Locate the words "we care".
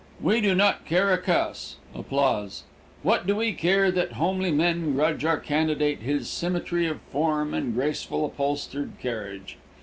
3.35-3.91